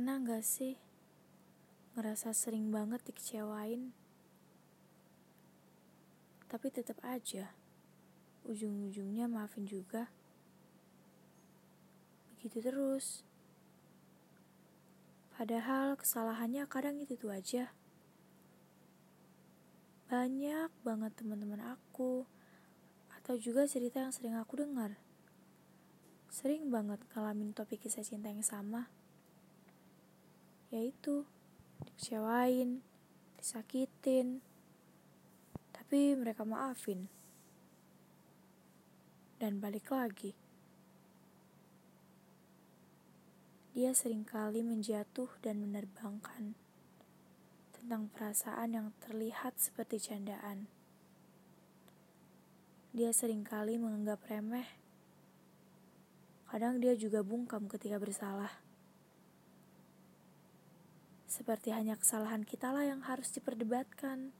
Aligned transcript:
Pernah 0.00 0.16
gak 0.24 0.40
sih 0.40 0.80
ngerasa 1.92 2.32
sering 2.32 2.72
banget 2.72 3.04
dikecewain, 3.04 3.92
tapi 6.48 6.72
tetap 6.72 6.96
aja 7.04 7.52
ujung-ujungnya 8.48 9.28
maafin 9.28 9.68
juga? 9.68 10.08
Begitu 12.32 12.64
terus. 12.64 13.28
Padahal 15.36 16.00
kesalahannya 16.00 16.64
kadang 16.64 16.96
itu 17.04 17.20
tuh 17.20 17.36
aja. 17.36 17.68
Banyak 20.08 20.72
banget 20.80 21.12
teman-teman 21.12 21.76
aku 21.76 22.24
atau 23.20 23.36
juga 23.36 23.68
cerita 23.68 24.00
yang 24.00 24.16
sering 24.16 24.40
aku 24.40 24.64
dengar. 24.64 24.96
Sering 26.32 26.72
banget 26.72 27.04
ngalamin 27.12 27.52
topik 27.52 27.84
kisah 27.84 28.00
cinta 28.00 28.32
yang 28.32 28.40
sama 28.40 28.88
yaitu 30.70 31.26
dikecewain, 31.82 32.82
disakitin, 33.38 34.38
tapi 35.74 36.14
mereka 36.14 36.46
maafin. 36.46 37.10
Dan 39.42 39.58
balik 39.58 39.90
lagi. 39.90 40.38
Dia 43.74 43.90
sering 43.94 44.22
kali 44.22 44.62
menjatuh 44.62 45.30
dan 45.42 45.62
menerbangkan 45.62 46.54
tentang 47.74 48.12
perasaan 48.12 48.76
yang 48.76 48.88
terlihat 49.00 49.56
seperti 49.56 49.98
candaan. 49.98 50.68
Dia 52.94 53.14
sering 53.14 53.42
kali 53.46 53.78
menganggap 53.78 54.20
remeh. 54.28 54.68
Kadang 56.50 56.82
dia 56.82 56.92
juga 56.98 57.22
bungkam 57.22 57.70
ketika 57.70 57.96
bersalah. 57.96 58.69
Seperti 61.30 61.70
hanya 61.70 61.94
kesalahan 61.94 62.42
kita 62.42 62.74
lah 62.74 62.82
yang 62.82 63.06
harus 63.06 63.30
diperdebatkan. 63.30 64.34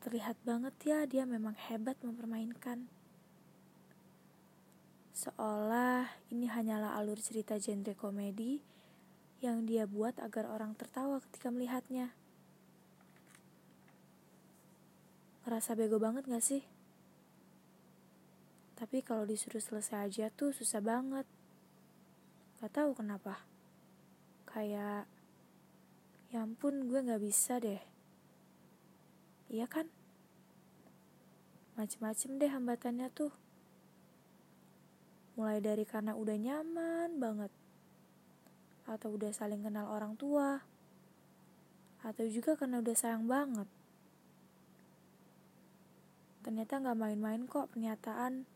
Terlihat 0.00 0.40
banget 0.48 0.72
ya 0.80 1.04
dia 1.04 1.28
memang 1.28 1.52
hebat 1.68 2.00
mempermainkan. 2.00 2.88
Seolah 5.12 6.08
ini 6.32 6.48
hanyalah 6.48 6.96
alur 6.96 7.20
cerita 7.20 7.60
genre 7.60 7.92
komedi 7.92 8.64
yang 9.44 9.68
dia 9.68 9.84
buat 9.84 10.16
agar 10.16 10.48
orang 10.48 10.72
tertawa 10.72 11.20
ketika 11.28 11.52
melihatnya. 11.52 12.16
Ngerasa 15.44 15.76
bego 15.76 16.00
banget 16.00 16.24
gak 16.24 16.40
sih? 16.40 16.79
Tapi 18.80 19.04
kalau 19.04 19.28
disuruh 19.28 19.60
selesai 19.60 20.08
aja 20.08 20.32
tuh 20.32 20.56
susah 20.56 20.80
banget. 20.80 21.28
Gak 22.64 22.72
tahu 22.72 22.96
kenapa. 22.96 23.44
Kayak, 24.48 25.04
ya 26.32 26.40
ampun 26.40 26.88
gue 26.88 27.04
gak 27.04 27.20
bisa 27.20 27.60
deh. 27.60 27.76
Iya 29.52 29.68
kan? 29.68 29.84
Macem-macem 31.76 32.40
deh 32.40 32.48
hambatannya 32.48 33.12
tuh. 33.12 33.28
Mulai 35.36 35.60
dari 35.60 35.84
karena 35.84 36.16
udah 36.16 36.40
nyaman 36.40 37.20
banget. 37.20 37.52
Atau 38.88 39.12
udah 39.20 39.28
saling 39.28 39.60
kenal 39.60 39.92
orang 39.92 40.16
tua. 40.16 40.64
Atau 42.00 42.24
juga 42.32 42.56
karena 42.56 42.80
udah 42.80 42.96
sayang 42.96 43.28
banget. 43.28 43.68
Ternyata 46.40 46.80
gak 46.80 46.96
main-main 46.96 47.44
kok 47.44 47.68
pernyataan 47.76 48.48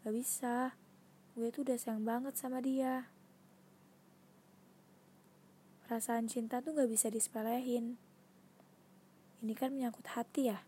Gak 0.00 0.14
bisa. 0.16 0.72
Gue 1.36 1.52
tuh 1.52 1.62
udah 1.68 1.76
sayang 1.76 2.08
banget 2.08 2.32
sama 2.36 2.64
dia. 2.64 3.12
Perasaan 5.84 6.24
cinta 6.24 6.64
tuh 6.64 6.72
gak 6.72 6.88
bisa 6.88 7.12
disepelehin. 7.12 8.00
Ini 9.44 9.52
kan 9.52 9.72
menyangkut 9.76 10.08
hati 10.16 10.48
ya. 10.48 10.64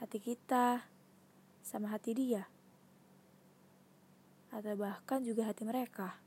Hati 0.00 0.18
kita 0.20 0.84
sama 1.64 1.92
hati 1.92 2.12
dia. 2.12 2.48
Atau 4.52 4.76
bahkan 4.76 5.24
juga 5.24 5.48
hati 5.48 5.64
mereka. 5.64 6.20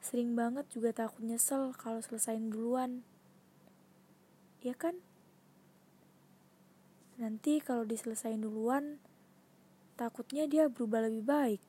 Sering 0.00 0.36
banget 0.36 0.68
juga 0.72 0.92
takut 0.92 1.24
nyesel 1.24 1.72
kalau 1.76 2.00
selesain 2.00 2.52
duluan. 2.52 3.04
Ya 4.60 4.76
kan? 4.76 5.00
Nanti 7.22 7.62
kalau 7.62 7.86
diselesain 7.86 8.42
duluan, 8.42 8.98
takutnya 9.94 10.50
dia 10.50 10.66
berubah 10.66 11.06
lebih 11.06 11.22
baik. 11.22 11.62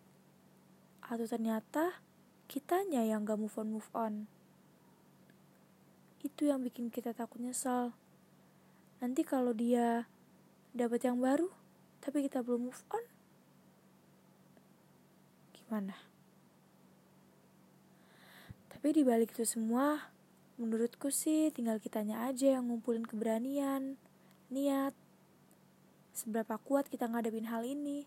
Atau 1.06 1.30
ternyata 1.30 2.02
kitanya 2.50 3.06
yang 3.06 3.22
gak 3.22 3.38
move 3.38 3.54
on 3.62 3.70
move 3.70 3.90
on. 3.94 4.26
Itu 6.26 6.50
yang 6.50 6.66
bikin 6.66 6.90
kita 6.90 7.14
takut 7.14 7.38
nyesal. 7.38 7.94
Nanti 8.98 9.22
kalau 9.22 9.54
dia 9.54 10.10
dapat 10.74 11.06
yang 11.06 11.22
baru, 11.22 11.54
tapi 12.02 12.26
kita 12.26 12.42
belum 12.42 12.74
move 12.74 12.84
on, 12.90 13.06
gimana? 15.54 15.94
Tapi 18.74 18.90
dibalik 18.90 19.38
itu 19.38 19.46
semua, 19.46 20.10
menurutku 20.58 21.14
sih 21.14 21.54
tinggal 21.54 21.78
kitanya 21.78 22.26
aja 22.26 22.58
yang 22.58 22.74
ngumpulin 22.74 23.06
keberanian, 23.06 24.02
niat, 24.50 24.98
seberapa 26.14 26.62
kuat 26.62 26.88
kita 26.88 27.10
ngadepin 27.10 27.50
hal 27.50 27.66
ini. 27.66 28.06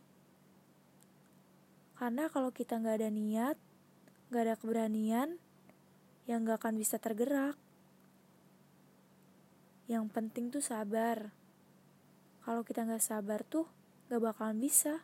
Karena 1.98 2.30
kalau 2.30 2.54
kita 2.54 2.78
nggak 2.78 3.02
ada 3.02 3.10
niat, 3.10 3.56
nggak 4.30 4.42
ada 4.46 4.54
keberanian, 4.54 5.28
yang 6.30 6.46
nggak 6.46 6.62
akan 6.62 6.78
bisa 6.78 7.02
tergerak. 7.02 7.58
Yang 9.90 10.04
penting 10.14 10.50
tuh 10.50 10.62
sabar. 10.62 11.34
Kalau 12.46 12.62
kita 12.62 12.86
nggak 12.86 13.02
sabar 13.02 13.42
tuh, 13.42 13.66
nggak 14.06 14.22
bakalan 14.22 14.58
bisa. 14.62 15.02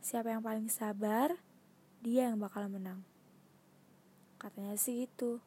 Siapa 0.00 0.32
yang 0.32 0.44
paling 0.44 0.70
sabar, 0.72 1.36
dia 2.00 2.30
yang 2.32 2.38
bakalan 2.40 2.70
menang. 2.80 3.00
Katanya 4.38 4.78
sih 4.78 5.04
gitu. 5.04 5.42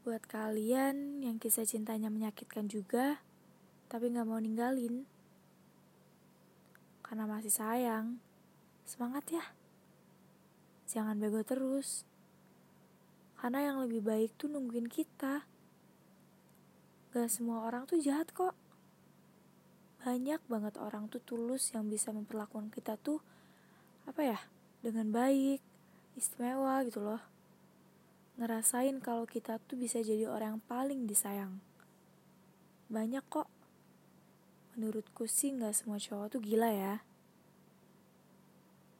Buat 0.00 0.24
kalian 0.24 1.20
yang 1.20 1.36
kisah 1.36 1.68
cintanya 1.68 2.08
menyakitkan 2.08 2.72
juga, 2.72 3.20
tapi 3.92 4.08
gak 4.08 4.24
mau 4.24 4.40
ninggalin. 4.40 5.04
Karena 7.04 7.28
masih 7.28 7.52
sayang. 7.52 8.16
Semangat 8.88 9.28
ya. 9.28 9.44
Jangan 10.88 11.20
bego 11.20 11.44
terus. 11.44 12.08
Karena 13.36 13.60
yang 13.60 13.84
lebih 13.84 14.00
baik 14.00 14.40
tuh 14.40 14.48
nungguin 14.48 14.88
kita. 14.88 15.44
Gak 17.12 17.28
semua 17.28 17.68
orang 17.68 17.84
tuh 17.84 18.00
jahat 18.00 18.32
kok. 18.32 18.56
Banyak 20.00 20.40
banget 20.48 20.80
orang 20.80 21.12
tuh 21.12 21.20
tulus 21.20 21.76
yang 21.76 21.92
bisa 21.92 22.08
memperlakukan 22.08 22.72
kita 22.72 22.96
tuh 22.96 23.20
apa 24.08 24.24
ya 24.24 24.40
dengan 24.80 25.12
baik, 25.12 25.60
istimewa 26.16 26.80
gitu 26.88 27.04
loh 27.04 27.20
ngerasain 28.40 29.04
kalau 29.04 29.28
kita 29.28 29.60
tuh 29.60 29.76
bisa 29.76 30.00
jadi 30.00 30.24
orang 30.24 30.56
yang 30.56 30.64
paling 30.64 31.04
disayang. 31.04 31.60
Banyak 32.88 33.20
kok. 33.28 33.52
Menurutku 34.80 35.28
sih 35.28 35.52
nggak 35.52 35.76
semua 35.76 36.00
cowok 36.00 36.32
tuh 36.32 36.40
gila 36.40 36.72
ya. 36.72 37.04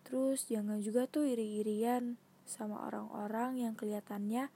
Terus 0.05 0.45
jangan 0.45 0.85
juga 0.85 1.09
tuh 1.09 1.25
iri-irian 1.25 2.21
sama 2.45 2.85
orang-orang 2.85 3.65
yang 3.65 3.73
kelihatannya 3.73 4.53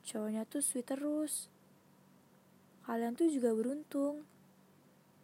cowoknya 0.00 0.48
tuh 0.48 0.64
sweet 0.64 0.88
terus. 0.88 1.52
Kalian 2.88 3.12
tuh 3.12 3.28
juga 3.28 3.52
beruntung. 3.52 4.24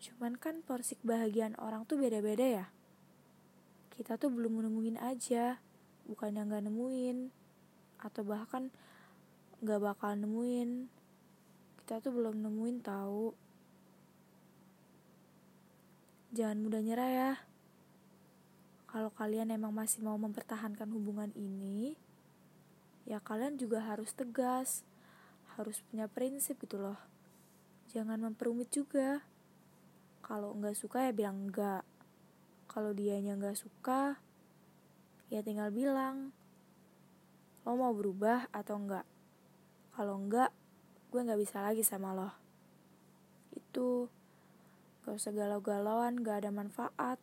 Cuman 0.05 0.37
kan 0.37 0.61
porsi 0.61 1.00
kebahagiaan 1.00 1.56
orang 1.56 1.88
tuh 1.88 1.97
beda-beda 1.97 2.44
ya. 2.44 2.67
Kita 3.88 4.21
tuh 4.21 4.29
belum 4.31 4.61
nemuin 4.69 5.00
aja, 5.00 5.56
bukan 6.05 6.37
yang 6.37 6.53
gak 6.53 6.69
nemuin. 6.69 7.32
Atau 7.99 8.23
bahkan 8.23 8.69
gak 9.64 9.81
bakal 9.82 10.14
nemuin. 10.14 10.87
Kita 11.82 11.99
tuh 11.99 12.12
belum 12.14 12.38
nemuin 12.43 12.78
tahu. 12.82 13.34
Jangan 16.34 16.58
mudah 16.60 16.81
nyerah 16.84 17.10
ya. 17.10 17.32
Kalau 18.88 19.12
kalian 19.12 19.52
emang 19.52 19.72
masih 19.72 20.00
mau 20.00 20.16
mempertahankan 20.16 20.88
hubungan 20.94 21.28
ini 21.37 21.96
ya 23.08 23.25
kalian 23.25 23.56
juga 23.56 23.81
harus 23.81 24.12
tegas 24.12 24.84
harus 25.56 25.81
punya 25.88 26.08
prinsip 26.08 26.60
gitu 26.60 26.76
loh. 26.76 27.00
Jangan 27.88 28.20
memperumit 28.20 28.69
juga. 28.69 29.25
Kalau 30.20 30.52
nggak 30.52 30.76
suka 30.76 31.08
ya 31.08 31.12
bilang 31.16 31.49
enggak 31.49 31.84
kalau 32.69 32.93
dianya 32.93 33.32
nggak 33.34 33.56
suka 33.56 34.20
ya 35.32 35.40
tinggal 35.40 35.72
bilang 35.72 36.31
lo 37.64 37.72
mau 37.75 37.96
berubah 37.96 38.46
atau 38.52 38.76
enggak 38.76 39.08
kalau 39.99 40.15
enggak, 40.15 40.55
gue 41.11 41.27
gak 41.27 41.43
bisa 41.43 41.59
lagi 41.59 41.83
sama 41.83 42.15
lo. 42.15 42.31
Itu 43.50 44.06
gak 45.03 45.19
usah 45.19 45.35
galau-galauan, 45.35 46.23
gak 46.23 46.47
ada 46.47 46.55
manfaat. 46.55 47.19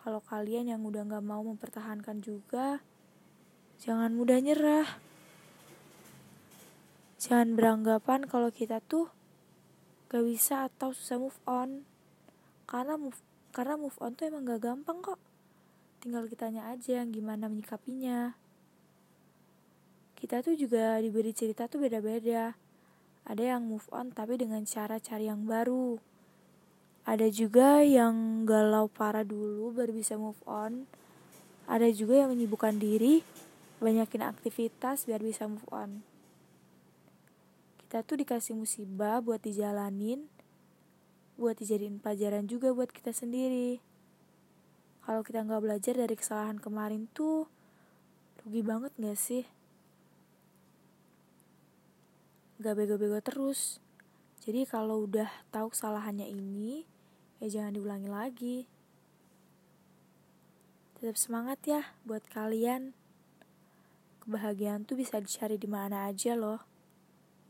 Kalau 0.00 0.24
kalian 0.24 0.72
yang 0.72 0.80
udah 0.80 1.04
gak 1.04 1.20
mau 1.20 1.44
mempertahankan 1.44 2.24
juga, 2.24 2.80
jangan 3.76 4.16
mudah 4.16 4.40
nyerah. 4.40 4.96
Jangan 7.20 7.52
beranggapan 7.52 8.24
kalau 8.24 8.48
kita 8.48 8.80
tuh 8.80 9.12
gak 10.08 10.24
bisa 10.24 10.72
atau 10.72 10.96
susah 10.96 11.20
move 11.20 11.36
on. 11.44 11.84
Karena 12.64 12.96
move, 12.96 13.20
karena 13.52 13.76
move 13.76 14.00
on 14.00 14.16
tuh 14.16 14.32
emang 14.32 14.48
gak 14.48 14.64
gampang 14.64 15.04
kok. 15.04 15.20
Tinggal 16.00 16.24
kitanya 16.32 16.72
aja 16.72 17.04
yang 17.04 17.12
gimana 17.12 17.52
menyikapinya. 17.52 18.47
Kita 20.18 20.42
tuh 20.42 20.58
juga 20.58 20.98
diberi 20.98 21.30
cerita 21.30 21.70
tuh 21.70 21.86
beda-beda. 21.86 22.58
Ada 23.22 23.54
yang 23.54 23.62
move 23.70 23.86
on 23.94 24.10
tapi 24.10 24.34
dengan 24.34 24.66
cara 24.66 24.98
cari 24.98 25.30
yang 25.30 25.46
baru 25.46 26.02
ada 27.08 27.24
juga 27.32 27.80
yang 27.80 28.44
galau 28.44 28.84
parah 28.84 29.24
dulu 29.24 29.72
baru 29.72 29.96
bisa 29.96 30.20
move 30.20 30.36
on. 30.44 30.84
Ada 31.64 31.88
juga 31.88 32.20
yang 32.20 32.36
menyibukkan 32.36 32.76
diri, 32.76 33.24
banyakin 33.80 34.28
aktivitas 34.28 35.08
biar 35.08 35.24
bisa 35.24 35.48
move 35.48 35.64
on. 35.72 36.04
Kita 37.80 38.04
tuh 38.04 38.20
dikasih 38.20 38.52
musibah 38.52 39.24
buat 39.24 39.40
dijalanin, 39.40 40.28
buat 41.40 41.56
dijadiin 41.56 41.96
pelajaran 41.96 42.44
juga 42.44 42.76
buat 42.76 42.92
kita 42.92 43.16
sendiri. 43.16 43.80
Kalau 45.00 45.24
kita 45.24 45.48
nggak 45.48 45.64
belajar 45.64 45.96
dari 45.96 46.12
kesalahan 46.12 46.60
kemarin 46.60 47.08
tuh, 47.16 47.48
rugi 48.44 48.60
banget 48.60 48.92
gak 49.00 49.16
sih? 49.16 49.48
Gak 52.58 52.74
bego-bego 52.74 53.22
terus. 53.22 53.78
Jadi 54.42 54.66
kalau 54.66 55.06
udah 55.06 55.30
tahu 55.54 55.70
kesalahannya 55.70 56.26
ini, 56.26 56.82
ya 57.38 57.46
jangan 57.46 57.78
diulangi 57.78 58.10
lagi. 58.10 58.58
Tetap 60.98 61.14
semangat 61.14 61.62
ya 61.62 61.94
buat 62.02 62.26
kalian. 62.26 62.98
Kebahagiaan 64.26 64.82
tuh 64.82 64.98
bisa 64.98 65.22
dicari 65.22 65.54
di 65.54 65.70
mana 65.70 66.10
aja 66.10 66.34
loh. 66.34 66.58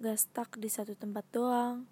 Gak 0.04 0.20
stuck 0.20 0.60
di 0.60 0.68
satu 0.68 0.92
tempat 0.92 1.24
doang. 1.32 1.88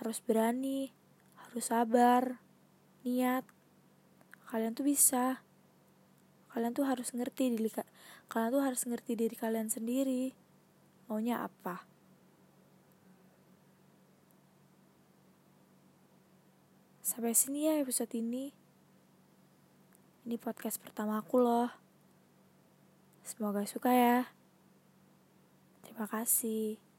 Harus 0.00 0.24
berani, 0.24 0.96
harus 1.36 1.68
sabar, 1.68 2.40
niat. 3.04 3.44
Kalian 4.48 4.72
tuh 4.72 4.88
bisa. 4.88 5.44
Kalian 6.56 6.72
tuh 6.72 6.88
harus 6.88 7.12
ngerti 7.12 7.52
diri 7.52 7.68
kalian 8.32 8.48
tuh 8.48 8.64
harus 8.64 8.80
ngerti 8.88 9.12
diri 9.12 9.36
kalian 9.36 9.68
sendiri. 9.68 10.43
Maunya 11.08 11.44
apa? 11.44 11.84
Sampai 17.04 17.36
sini 17.36 17.68
ya 17.68 17.76
episode 17.78 18.10
ini. 18.16 18.50
Ini 20.24 20.40
podcast 20.40 20.80
pertama 20.80 21.20
aku 21.20 21.36
loh. 21.36 21.68
Semoga 23.20 23.68
suka 23.68 23.92
ya. 23.92 24.32
Terima 25.84 26.08
kasih. 26.08 26.93